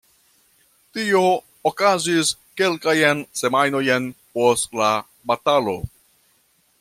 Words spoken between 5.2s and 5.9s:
batalo.